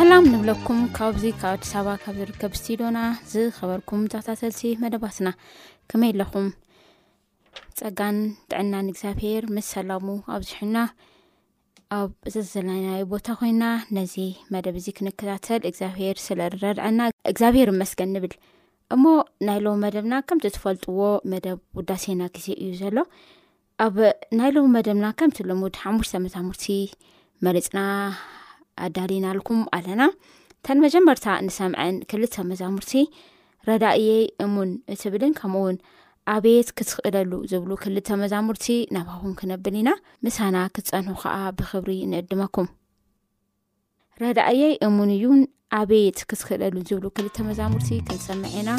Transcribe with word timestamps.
ሰላም 0.00 0.24
ንብለኩም 0.32 0.80
ካብዚ 0.96 1.22
ካብ 1.38 1.44
ኣዲሰባ 1.56 1.86
ካብ 2.02 2.14
ዝርከብ 2.18 2.52
ስትዶና 2.58 2.98
ዝኸበርኩም 3.30 4.02
ተከታተልቲ 4.12 4.60
መደባትና 4.82 5.28
ከመይ 5.90 6.10
ኣለኹም 6.12 6.46
ፀጋን 7.80 8.18
ጥዕናን 8.50 8.90
እግዚኣብሄር 8.92 9.42
ምስ 9.56 9.68
ሰላሙ 9.76 10.06
ኣብዚሕና 10.34 10.76
ኣብ 11.98 12.12
ዘዘለናዩ 12.34 13.00
ቦታ 13.12 13.26
ኮይና 13.40 13.64
ነዚ 13.98 14.14
መደብ 14.56 14.76
እዚ 14.82 14.86
ክንከታተል 15.00 15.60
እግዚኣብሄር 15.72 16.16
ስለርረድዐና 16.28 17.00
እግዚኣብሄር 17.32 17.72
መስገን 17.82 18.12
ንብል 18.16 18.34
እሞ 18.96 19.04
ናይ 19.48 19.60
ሎም 19.66 19.80
መደብና 19.88 20.14
ከምቲ 20.28 20.46
ትፈልጥዎ 20.56 21.00
መደብ 21.34 21.60
ውዳሴና 21.78 22.22
ግዜ 22.36 22.48
እዩ 22.62 22.72
ዘሎ 22.84 22.96
ኣብ 23.86 23.96
ናይ 24.40 24.52
ሎዉ 24.58 24.66
መደብና 24.78 25.08
ከምቲ 25.20 25.40
ሎሙድ 25.52 25.76
ሓሙሽተ 25.86 26.22
መታሙርቲ 26.26 26.66
መልፅና 27.48 27.80
ኣዳሊናልኩም 28.86 29.60
ኣለና 29.76 30.02
እተን 30.60 30.78
መጀመርታ 30.84 31.26
ንሰምዐን 31.46 31.96
ክልተ 32.10 32.34
መዛሙርቲ 32.50 32.92
ረዳእየይ 33.68 34.24
እሙን 34.44 34.70
እትብልን 34.94 35.32
ከምኡውን 35.40 35.76
ኣቤት 36.34 36.68
ክትኽእለሉ 36.78 37.32
ዝብሉ 37.50 37.70
ክልተ 37.84 38.08
መዛሙርቲ 38.22 38.66
ናብሃኹም 38.94 39.34
ክነብል 39.40 39.76
ኢና 39.82 39.90
ምሳና 40.26 40.56
ክትፀንሑ 40.76 41.14
ከዓ 41.22 41.36
ብክብሪ 41.58 41.90
ንእድመኩም 42.12 42.68
ረዳእየይ 44.22 44.74
እሙን 44.88 45.12
እዩን 45.16 45.40
ኣበት 45.78 46.18
ክትክእለሉ 46.28 46.74
ዝብሉ 46.90 47.06
ክልተ 47.18 47.36
መዛሙርቲ 47.48 47.90
ክንሰምዐና 48.08 48.70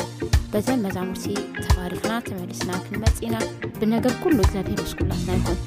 በዘን 0.54 0.82
መዛሙርቲ 0.88 1.26
ተባሪክና 1.66 2.12
ተመልስና 2.30 2.70
ክንመፅ 2.88 3.18
ኢና 3.28 3.36
ብነገር 3.82 4.16
ኩሉ 4.24 4.40
ዘ 4.56 4.66
ኣስኩላልና 4.86 5.32
ይኹም 5.40 5.58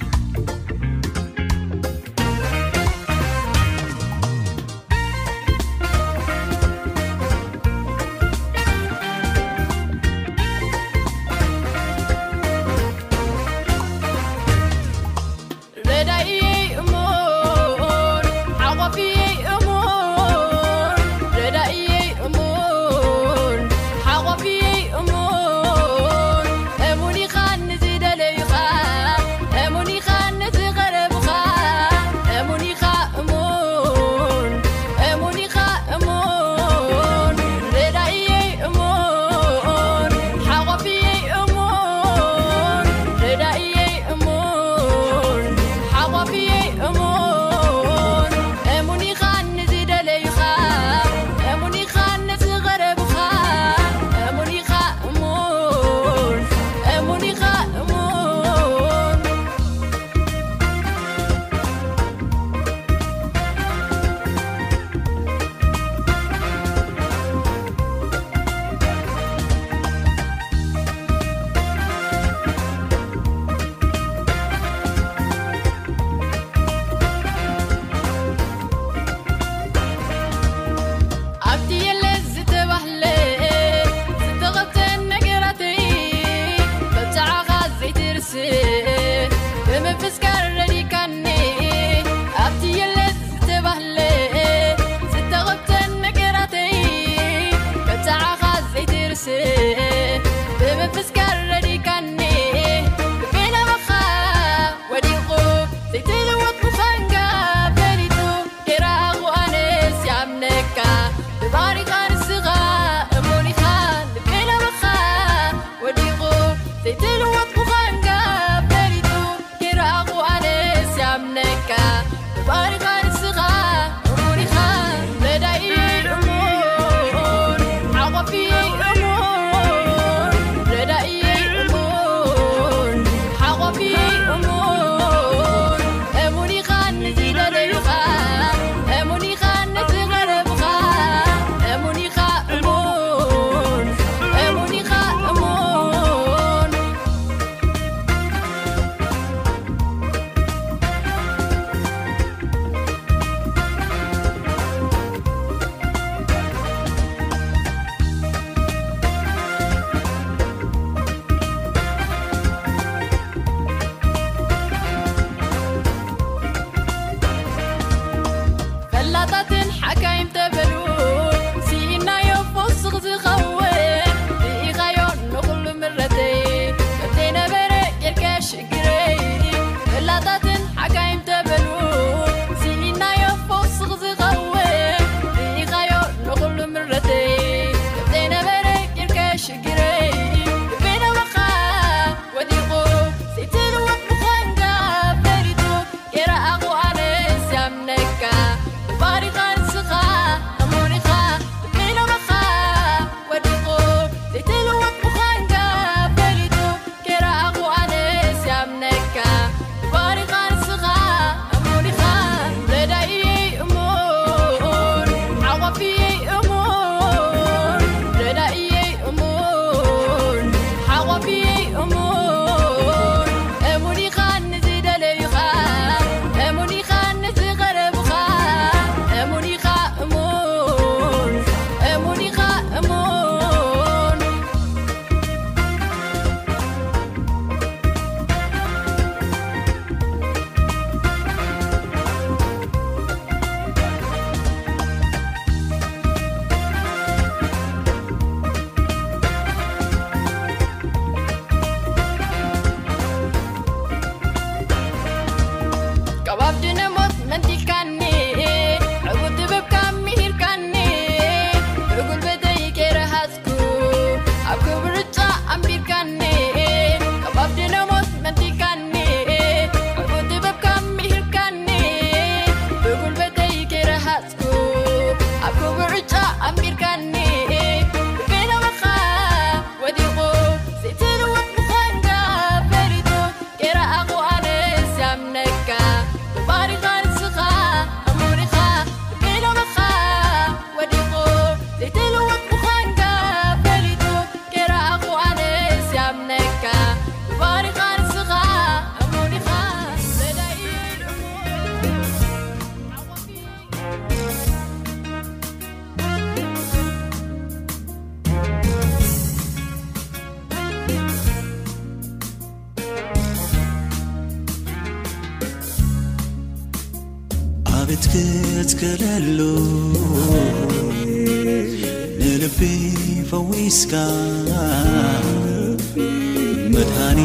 መድሃኒ 326.75 327.19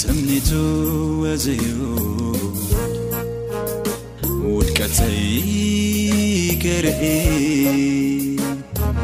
ትምኒቱ 0.00 0.50
ወዝዩ 1.22 1.64
ውድቀተይ 4.54 5.20
ክርዒ 6.64 7.02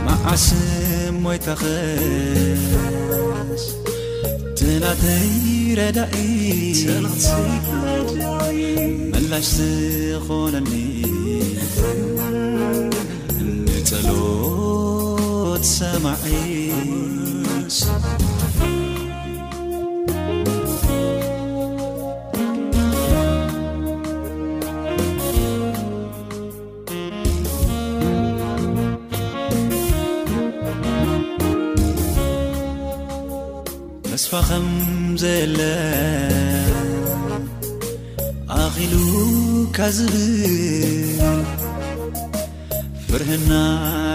ማዓስም 0.06 1.16
ወይተኸስ 1.30 3.64
ትናተይ 4.58 5.30
ረዳእ 5.80 6.18
መላሽቲ 9.14 9.58
ኾነኒ 10.28 10.70
ሰማዒ 15.74 16.26
መስፋ 34.10 34.42
ኸም 34.48 34.68
ዘለ 35.22 35.60
ኣኺሉ 38.62 38.94
ካዝብ 39.76 40.14
ፍርህና 43.08 43.52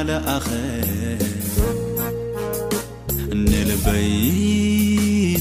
ለኣኸ 0.09 0.47
በይ 3.85 4.09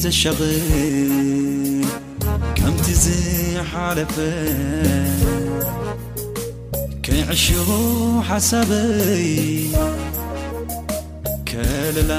ዘሸق 0.04 0.38
ከምቲዝ 2.58 3.04
ሓለፈ 3.70 4.14
ከይዕሽ 7.06 7.44
ሓሳበይ 8.28 9.26
ከለላ 11.50 12.12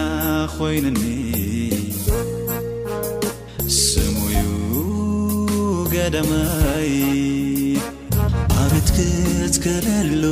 ኮይንኒ 0.56 1.02
ስሙዩ 3.82 4.44
ገዳመይ 5.96 6.92
ኣብትክዝክለሉ 8.64 10.24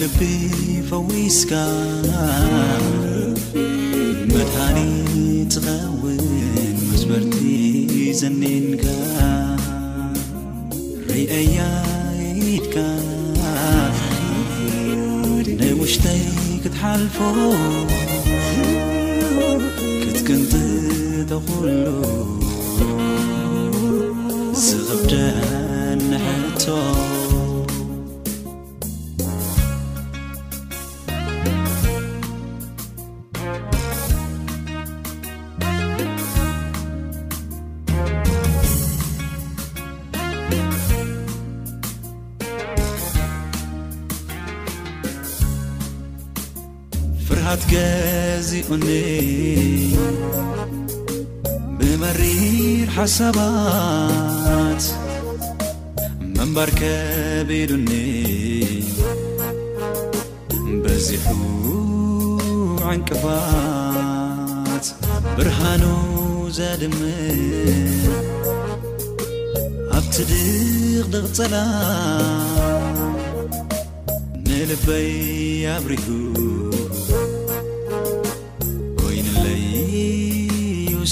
ል 0.00 0.04
ፈዊስካ 0.88 1.52
መድሃኒት 4.34 5.50
ዝኸውን 5.64 6.20
መስበርቲ 6.88 7.34
ዘኔንካ 8.20 8.84
ረይአያይድካ 11.08 12.76
ናይ 15.58 15.74
ውሽተይ 15.80 16.22
ክትሓልፎ 16.64 17.18
ክትክንቲ 20.04 20.54
ተሉ 21.32 21.60
ዝኽብደን 24.66 26.02
ንሕቶ 26.10 26.66
ገዚኡኒ 47.78 48.86
ብመሪር 51.78 52.88
ሓሳባት 52.96 54.84
መንበርከ 56.36 56.80
ቢሉኒ 57.48 57.90
በዚሑ 60.84 61.26
ዕንቅፋት 62.92 64.86
ብርሃኑ 65.36 65.84
ዘድም 66.58 66.98
ኣብቲ 69.98 70.14
ድቕድቕጸላ 70.30 71.58
ንልበይ 74.48 75.10
ኣብርሁ 75.76 76.04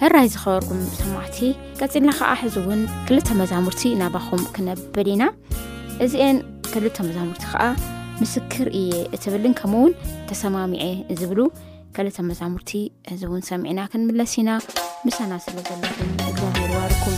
ሕራይ 0.02 0.28
ዝኸበርኩም 0.34 0.80
ሰማዕቲ 1.02 1.38
ቀፂልና 1.80 2.10
ከዓ 2.18 2.30
ሕዚእውን 2.42 2.82
ክልተ 3.08 3.30
መዛሙርቲ 3.42 3.84
ናባኹም 4.02 4.42
ክነብድ 4.56 5.08
ኢና 5.14 5.26
እዚአን 6.06 6.38
ክልተ 6.72 6.98
መዛሙርቲ 7.10 7.44
ከዓ 7.52 7.64
ምስክር 8.22 8.70
እየ 8.80 8.92
እትብልን 9.18 9.56
ከምኡውን 9.60 9.94
ተሰማሚዐ 10.32 10.86
ዝብሉ 11.22 11.40
ክልተ 11.98 12.18
መዛሙርቲ 12.32 12.74
እዚ 13.14 13.22
እውን 13.30 13.46
ሰሚዕና 13.52 13.80
ክንምለስ 13.94 14.36
ኢና 14.44 14.52
ምሳና 15.08 15.32
ስለዘሎ 15.48 15.82
ክንገገርዋ 16.02 16.84
ልኩም 16.94 17.18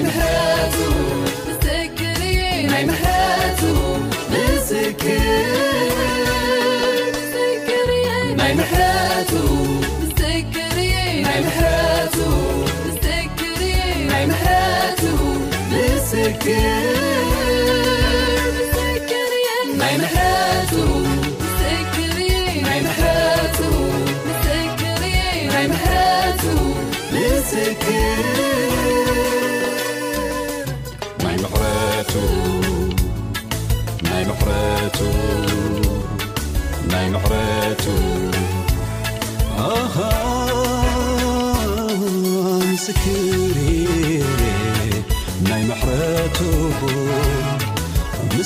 نح 0.00 0.51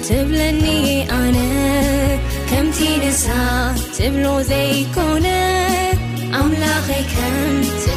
tbleni 0.08 1.08
ane 1.10 2.20
kemti 2.50 2.89
nisa 3.04 3.44
tiblo 3.96 4.34
zey 4.50 4.76
kone 4.96 5.41
amlahy 6.39 7.02
kemt 7.13 7.95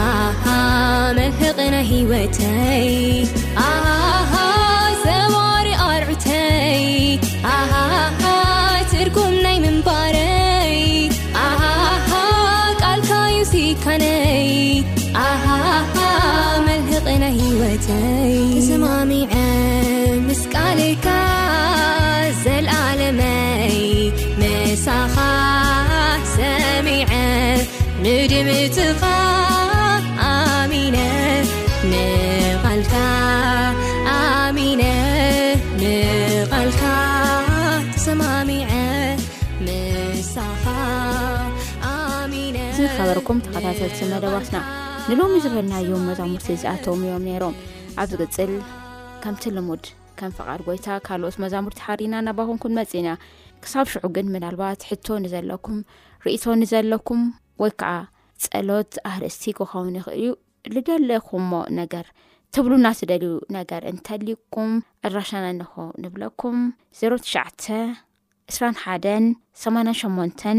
ملحقنهwتي 1.12 3.33
ምትልካማዝከበርኩም 28.46 30.14
ተከታተልቲ 43.44 43.98
መደባትና 44.12 44.58
ንሎሚ 45.08 45.34
ዝፈልናዮም 45.44 46.02
መዛሙርቲ 46.08 46.48
ዝኣተም 46.62 47.00
እዮም 47.06 47.24
ነይሮም 47.28 47.54
ኣብ 48.00 48.06
ዚግፅል 48.14 48.52
ከምቲ 49.26 49.44
ልሙድ 49.58 49.84
ከም 50.20 50.32
ፍቓድ 50.38 50.60
ጎይታ 50.70 50.86
ካልኦት 51.08 51.36
መዛሙርቲ 51.44 51.78
ሓሪና 51.86 52.12
እናባኹንኩን 52.24 52.76
መፅእ 52.80 52.98
ኢና 53.02 53.10
ክሳብ 53.66 53.86
ሽዑ 53.92 54.04
ግን 54.16 54.26
ምናልባት 54.34 54.86
ሕቶ 54.90 55.06
ኒዘለኩም 55.26 55.78
ርእቶ 56.26 56.44
ኒዘለኩም 56.64 57.22
ወይ 57.64 57.72
ከዓ 57.82 57.92
ፀሎት 58.52 58.92
ኣርእስቲ 59.10 59.42
ክኸውን 59.58 59.96
ይኽእል 59.98 60.14
እዩ 60.18 60.26
ዝደለኹሞ 60.80 61.50
ነገር 61.80 62.06
ትብሉና 62.54 62.86
ተደልዩ 62.98 63.32
ነገር 63.58 63.82
እንተሊኩም 63.92 64.70
ዕራሻና 65.06 65.46
ንኾ 65.60 65.72
ንብለኩም 66.02 66.58
0ሮ 67.00 67.12
ትሽዓተ 67.26 67.62
2ስራ 68.50 68.64
ሓደን 68.84 69.24
ሰማናን 69.62 69.96
ሸሞንተን 70.02 70.58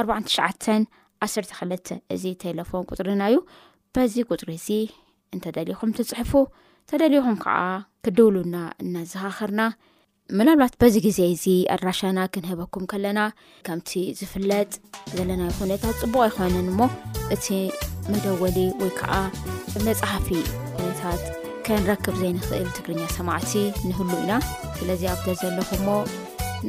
ኣርባዕን 0.00 0.26
ትሽዓተን 0.28 0.82
ዓስርተ 1.24 1.50
ክለተ 1.58 1.88
እዚ 2.14 2.24
ቴሌፎን 2.44 2.86
ቁፅሪና 2.92 3.22
እዩ 3.30 3.38
በዚ 3.94 4.14
ቁፅሪ 4.32 4.50
እዚ 4.60 4.68
እንተደሊኹም 5.34 5.92
ትፅሕፉ 5.98 6.32
ተደሊኹም 6.90 7.36
ከዓ 7.44 7.60
ክድብሉና 8.04 8.56
እናዘኻኽርና 8.84 9.60
መላለባት 10.38 10.74
በዚ 10.80 10.94
ግዜ 11.04 11.18
እዚ 11.32 11.44
ኣድራሻና 11.74 12.18
ክንህበኩም 12.34 12.84
ከለና 12.90 13.20
ከምቲ 13.66 13.90
ዝፍለጥ 14.18 14.70
ዘለናይ 15.16 15.50
ኩነታት 15.58 15.96
ፅቡቅ 16.00 16.22
ይኮይነን 16.28 16.66
እሞ 16.72 16.80
እቲ 17.34 17.46
ምንደወሊ 18.10 18.58
ወይ 18.80 18.90
ከዓ 19.00 19.12
መፅሓፊ 19.88 20.28
ኩነታት 20.76 21.22
ከንረክብ 21.66 22.16
ዘይ 22.20 22.32
ንክእል 22.38 22.66
ትግርኛ 22.78 23.02
ሰማዕቲ 23.16 23.52
ንህሉ 23.88 24.10
ኢና 24.24 24.32
ስለዚ 24.78 25.02
ኣብዘ 25.12 25.28
ዘለኹ 25.42 25.70
ሞ 25.86 25.94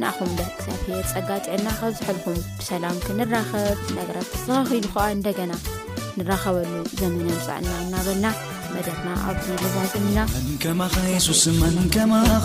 ንኣኹም 0.00 0.30
ደ 0.38 0.46
ክሳፊ 0.58 0.84
ፀጋጥዕና 1.12 1.66
ካብዝሕልኩም 1.78 2.38
ብሰላም 2.60 2.96
ክንራኸብ 3.06 3.78
ነገራት 3.98 4.28
ተተካኺሉ 4.34 4.84
ከዓ 4.94 5.06
እንደገና 5.16 5.52
ንራኸበሉ 6.20 6.74
ዘምንምፃዕና 7.00 7.68
እናበልና 7.86 8.26
መደና 8.76 9.06
ኣብዚ 9.28 9.46
ንባፅምኢናንከማኸ 9.64 10.96
ሱስመንከማኻ 11.28 12.44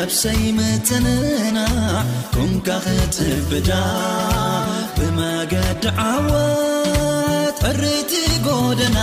ኣብሰይምትንና 0.00 1.58
ኩንካኽትብዳ 2.34 3.70
ብመገድዓወት 4.96 5.98
ዕሪቲ 7.70 8.12
ጎደና 8.46 8.98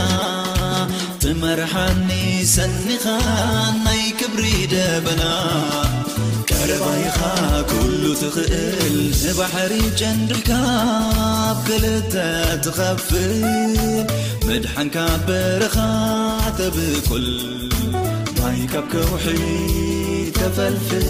ትመርሓኒሰኒኻን 1.24 3.76
ናይ 3.86 4.04
ክብሪ 4.22 4.44
ደበና 4.74 5.24
ረባይኻ 6.70 7.18
كሉ 7.70 8.04
ትኽእል 8.22 8.98
ባሕሪ 9.38 9.72
ጨንድሕካብ 10.00 11.58
ክልተ 11.68 12.13
ትኸፊል 12.63 13.34
መድሓንካ 14.48 14.96
በርኻ 15.28 15.78
ተብኩል 16.58 17.28
ናይካብከውሒ 18.39 19.28
ተፈልፍል 20.38 21.10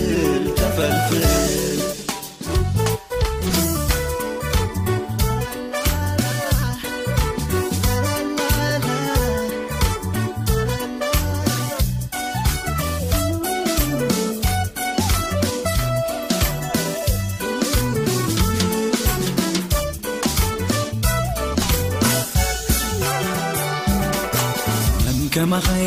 ተፈልፍል 0.61 1.23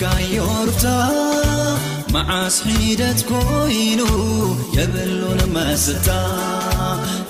ካዮርታ 0.00 0.84
መዓስ 2.14 2.56
ሒደት 2.66 3.20
ኮይኑ 3.28 4.00
የብሉ 4.76 5.20
ንመእስታ 5.40 6.08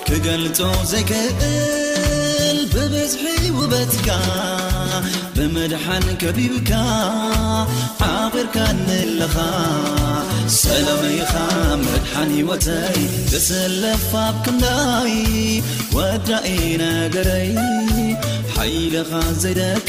ክገልጦ 0.07 0.59
ዘይክእል 0.91 2.59
ብብዝሒ 2.75 3.25
ውበትካ 3.59 4.09
ብምድሓን 5.37 6.07
ከቢብካ 6.23 6.71
ዓቢርካ 8.11 8.57
እንልኻ 8.75 9.37
ሰለመይኻ 10.61 11.33
ምድሓን 11.85 12.33
ወተይ 12.51 13.01
ዘስለፋ 13.33 14.11
ክላይ 14.47 15.13
ወዳ 15.99 16.29
ኢ 16.57 16.77
ነገረይ 16.85 17.51
ሓይልኻ 18.57 19.13
ዘይደክ 19.45 19.89